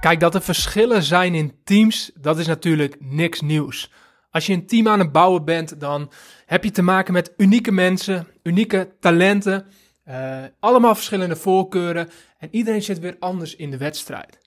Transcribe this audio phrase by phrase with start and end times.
[0.00, 3.92] Kijk, dat er verschillen zijn in teams, dat is natuurlijk niks nieuws.
[4.30, 6.12] Als je een team aan het bouwen bent, dan
[6.46, 9.66] heb je te maken met unieke mensen, unieke talenten,
[10.08, 14.38] uh, allemaal verschillende voorkeuren en iedereen zit weer anders in de wedstrijd.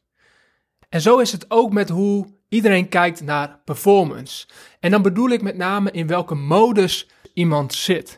[0.90, 4.48] En zo is het ook met hoe iedereen kijkt naar performance.
[4.80, 8.16] En dan bedoel ik met name in welke modus iemand zit.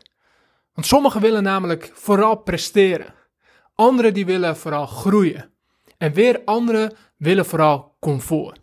[0.73, 3.13] Want sommigen willen namelijk vooral presteren.
[3.73, 5.53] Anderen die willen vooral groeien.
[6.05, 8.59] En weer anderen willen vooral comfort.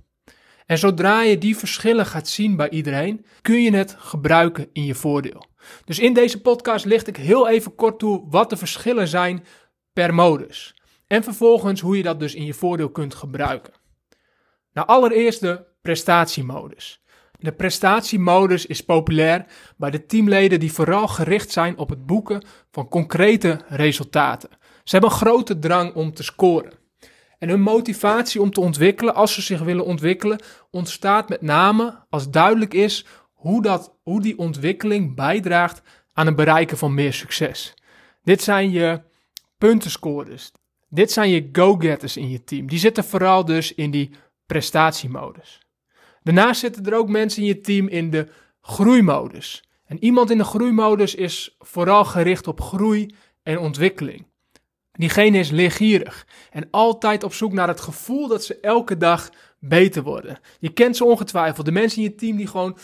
[0.66, 4.94] En zodra je die verschillen gaat zien bij iedereen, kun je het gebruiken in je
[4.94, 5.46] voordeel.
[5.84, 9.44] Dus in deze podcast licht ik heel even kort toe wat de verschillen zijn
[9.92, 10.82] per modus.
[11.06, 13.72] En vervolgens hoe je dat dus in je voordeel kunt gebruiken.
[14.72, 17.02] Nou, allereerst de prestatiemodus.
[17.38, 19.46] De prestatiemodus is populair
[19.76, 24.50] bij de teamleden die vooral gericht zijn op het boeken van concrete resultaten.
[24.84, 26.80] Ze hebben een grote drang om te scoren.
[27.42, 30.40] En hun motivatie om te ontwikkelen, als ze zich willen ontwikkelen,
[30.70, 36.78] ontstaat met name als duidelijk is hoe, dat, hoe die ontwikkeling bijdraagt aan het bereiken
[36.78, 37.74] van meer succes.
[38.22, 39.00] Dit zijn je
[39.58, 40.52] puntenscorers.
[40.88, 42.66] Dit zijn je go-getters in je team.
[42.66, 44.10] Die zitten vooral dus in die
[44.46, 45.60] prestatiemodus.
[46.22, 48.28] Daarnaast zitten er ook mensen in je team in de
[48.60, 49.64] groeimodus.
[49.84, 54.30] En iemand in de groeimodus is vooral gericht op groei en ontwikkeling.
[54.92, 60.02] Diegene is leergierig en altijd op zoek naar het gevoel dat ze elke dag beter
[60.02, 60.38] worden.
[60.58, 61.66] Je kent ze ongetwijfeld.
[61.66, 62.78] De mensen in je team die gewoon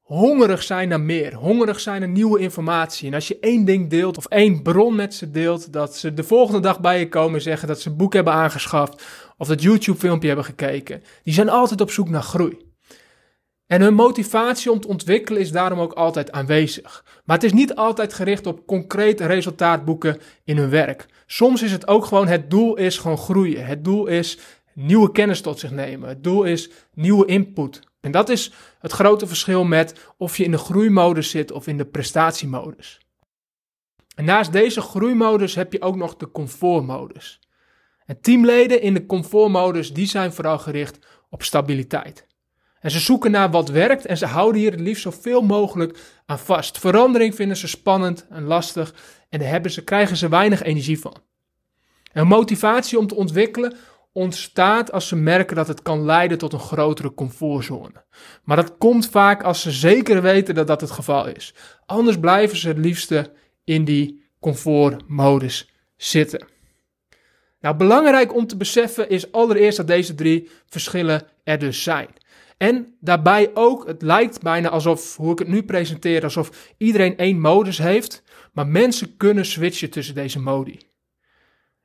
[0.00, 3.08] hongerig zijn naar meer, hongerig zijn naar nieuwe informatie.
[3.08, 6.24] En als je één ding deelt of één bron met ze deelt, dat ze de
[6.24, 9.04] volgende dag bij je komen en zeggen dat ze een boek hebben aangeschaft
[9.36, 11.02] of dat YouTube-filmpje hebben gekeken.
[11.22, 12.58] Die zijn altijd op zoek naar groei.
[13.66, 17.04] En hun motivatie om te ontwikkelen is daarom ook altijd aanwezig.
[17.24, 21.06] Maar het is niet altijd gericht op concreet resultaat boeken in hun werk.
[21.32, 23.66] Soms is het ook gewoon, het doel is gewoon groeien.
[23.66, 24.38] Het doel is
[24.74, 26.08] nieuwe kennis tot zich nemen.
[26.08, 27.80] Het doel is nieuwe input.
[28.00, 31.76] En dat is het grote verschil met of je in de groeimodus zit of in
[31.76, 33.00] de prestatiemodus.
[34.16, 37.40] Naast deze groeimodus heb je ook nog de comfortmodus.
[38.06, 40.98] En teamleden in de comfortmodus die zijn vooral gericht
[41.28, 42.26] op stabiliteit.
[42.80, 46.38] En ze zoeken naar wat werkt en ze houden hier het liefst zoveel mogelijk aan
[46.38, 46.78] vast.
[46.78, 48.94] Verandering vinden ze spannend en lastig
[49.28, 51.16] en daar ze, krijgen ze weinig energie van.
[52.12, 53.76] En motivatie om te ontwikkelen
[54.12, 58.04] ontstaat als ze merken dat het kan leiden tot een grotere comfortzone.
[58.44, 61.54] Maar dat komt vaak als ze zeker weten dat dat het geval is.
[61.86, 63.32] Anders blijven ze het liefste
[63.64, 66.46] in die comfortmodus zitten.
[67.60, 72.08] Nou, belangrijk om te beseffen is allereerst dat deze drie verschillen er dus zijn.
[72.60, 77.40] En daarbij ook, het lijkt bijna alsof, hoe ik het nu presenteer, alsof iedereen één
[77.40, 78.22] modus heeft.
[78.52, 80.78] Maar mensen kunnen switchen tussen deze modi.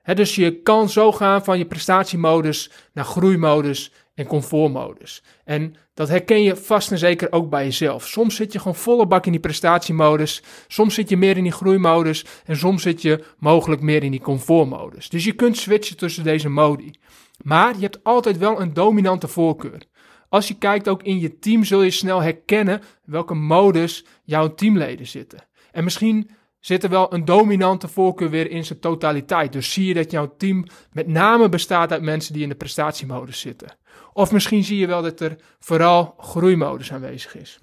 [0.03, 5.23] dus je kan zo gaan van je prestatiemodus naar groeimodus en comfortmodus.
[5.43, 8.07] En dat herken je vast en zeker ook bij jezelf.
[8.07, 10.43] Soms zit je gewoon volle bak in die prestatiemodus.
[10.67, 12.25] Soms zit je meer in die groeimodus.
[12.45, 15.09] En soms zit je mogelijk meer in die comfortmodus.
[15.09, 16.93] Dus je kunt switchen tussen deze modi.
[17.41, 19.81] Maar je hebt altijd wel een dominante voorkeur.
[20.29, 25.07] Als je kijkt ook in je team, zul je snel herkennen welke modus jouw teamleden
[25.07, 25.39] zitten.
[25.71, 29.53] En misschien zit er wel een dominante voorkeur weer in zijn totaliteit.
[29.53, 33.39] Dus zie je dat jouw team met name bestaat uit mensen die in de prestatiemodus
[33.39, 33.77] zitten.
[34.13, 37.59] Of misschien zie je wel dat er vooral groeimodus aanwezig is.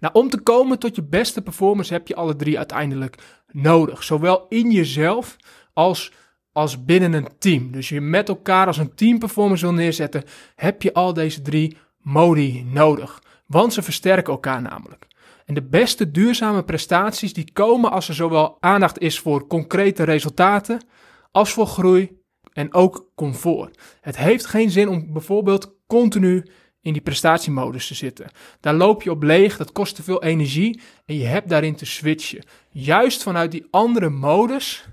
[0.00, 3.18] Nou, om te komen tot je beste performance heb je alle drie uiteindelijk
[3.52, 4.02] nodig.
[4.02, 5.36] Zowel in jezelf
[5.72, 6.12] als
[6.52, 7.72] als binnen een team.
[7.72, 10.24] Dus je met elkaar als een team performance wil neerzetten,
[10.54, 13.22] heb je al deze drie modi nodig.
[13.46, 15.06] Want ze versterken elkaar namelijk.
[15.46, 20.84] En de beste duurzame prestaties die komen als er zowel aandacht is voor concrete resultaten
[21.30, 22.20] als voor groei
[22.52, 23.78] en ook comfort.
[24.00, 26.46] Het heeft geen zin om bijvoorbeeld continu
[26.80, 28.30] in die prestatiemodus te zitten.
[28.60, 31.86] Daar loop je op leeg, dat kost te veel energie en je hebt daarin te
[31.86, 32.44] switchen.
[32.70, 34.88] Juist vanuit die andere modus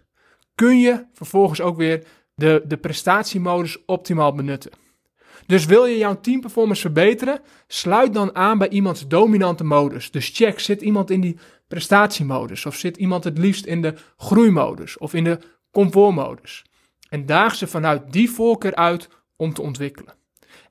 [0.60, 2.04] kun je vervolgens ook weer
[2.36, 4.72] de, de prestatiemodus optimaal benutten.
[5.46, 10.12] Dus wil je jouw teamperformance verbeteren, sluit dan aan bij iemands dominante modus.
[10.12, 14.98] Dus check, zit iemand in die prestatiemodus of zit iemand het liefst in de groeimodus
[14.98, 15.40] of in de
[15.72, 16.66] comfortmodus.
[17.10, 20.14] En daag ze vanuit die voorkeur uit om te ontwikkelen.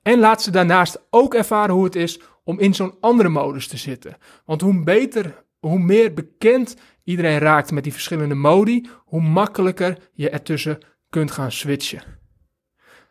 [0.01, 3.77] En laat ze daarnaast ook ervaren hoe het is om in zo'n andere modus te
[3.77, 4.17] zitten.
[4.45, 6.75] Want hoe beter, hoe meer bekend
[7.09, 10.77] iedereen raakt met die verschillende modi, hoe makkelijker je ertussen
[11.09, 12.01] kunt gaan switchen.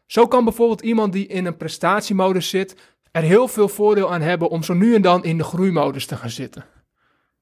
[0.07, 2.77] Zo kan bijvoorbeeld iemand die in een prestatiemodus zit,
[3.11, 6.17] er heel veel voordeel aan hebben om zo nu en dan in de groeimodus te
[6.17, 6.65] gaan zitten.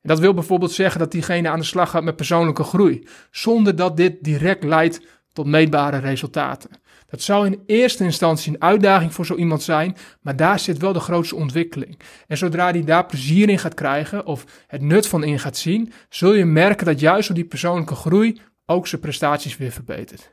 [0.03, 3.97] dat wil bijvoorbeeld zeggen dat diegene aan de slag gaat met persoonlijke groei, zonder dat
[3.97, 5.01] dit direct leidt
[5.33, 6.71] tot meetbare resultaten.
[7.07, 10.93] Dat zou in eerste instantie een uitdaging voor zo iemand zijn, maar daar zit wel
[10.93, 11.99] de grootste ontwikkeling.
[12.27, 15.93] En zodra hij daar plezier in gaat krijgen of het nut van in gaat zien,
[16.09, 20.31] zul je merken dat juist door die persoonlijke groei ook zijn prestaties weer verbetert.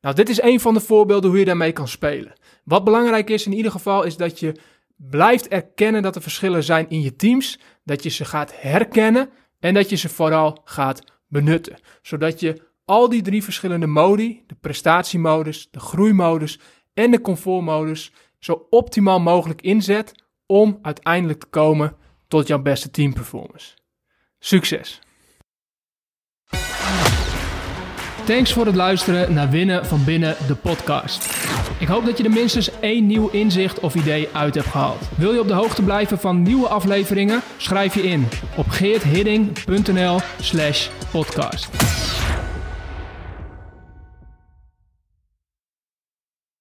[0.00, 2.32] Nou, dit is een van de voorbeelden hoe je daarmee kan spelen.
[2.64, 4.54] Wat belangrijk is in ieder geval is dat je
[4.96, 9.28] blijft erkennen dat er verschillen zijn in je teams, dat je ze gaat herkennen
[9.60, 14.54] en dat je ze vooral gaat benutten, zodat je al die drie verschillende modi, de
[14.54, 16.58] prestatiemodus, de groeimodus
[16.94, 20.14] en de comfortmodus, zo optimaal mogelijk inzet
[20.46, 21.96] om uiteindelijk te komen
[22.28, 23.74] tot jouw beste teamperformance.
[24.38, 25.00] Succes!
[28.24, 31.34] Thanks voor het luisteren naar Winnen van Binnen, de podcast.
[31.78, 35.08] Ik hoop dat je er minstens één nieuw inzicht of idee uit hebt gehaald.
[35.16, 37.40] Wil je op de hoogte blijven van nieuwe afleveringen?
[37.56, 41.68] Schrijf je in op geerthidding.nl slash podcast.